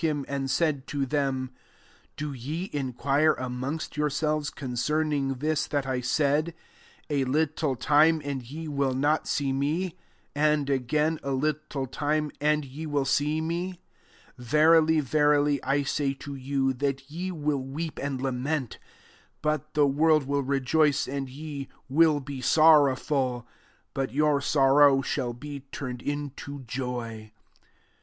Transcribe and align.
him, 0.00 0.24
aoid 0.30 0.48
said 0.48 0.86
to 0.86 1.06
them^" 1.06 1.50
Do 2.16 2.32
ye 2.32 2.70
inquire 2.72 3.34
amongst 3.34 3.98
yourselves 3.98 4.50
conccming^ 4.50 5.40
this, 5.40 5.66
that 5.66 5.84
I 5.86 6.00
said, 6.00 6.54
* 6.80 7.10
A 7.10 7.24
little 7.24 7.76
timet 7.76 8.22
and 8.24 8.42
ye 8.42 8.66
will 8.66 8.94
not 8.94 9.28
see 9.28 9.52
me: 9.52 9.98
aa<£ 10.34 10.70
again, 10.70 11.20
a 11.22 11.32
little 11.32 11.86
time, 11.86 12.30
and 12.40 12.64
ye 12.64 12.86
will 12.86 13.04
see 13.04 13.42
me 13.42 13.72
V 13.72 13.72
20 13.72 13.82
Verily, 14.48 15.00
verily, 15.00 15.62
I 15.62 15.82
say 15.82 16.14
to 16.14 16.34
you, 16.34 16.72
that 16.72 17.10
ye 17.10 17.30
will 17.30 17.60
weep 17.62 17.98
and 18.02 18.22
lament, 18.22 18.78
but 19.42 19.74
the 19.74 19.86
world 19.86 20.24
will 20.26 20.42
rejoice: 20.42 21.06
\and\ 21.06 21.28
ye 21.28 21.68
will 21.90 22.20
be 22.20 22.40
sor 22.40 22.84
rowful, 22.84 23.44
but 23.92 24.14
your 24.14 24.40
sorrow 24.40 25.02
shall 25.02 25.34
be 25.34 25.60
turned 25.70 26.00
into 26.00 26.60
joy. 26.60 27.32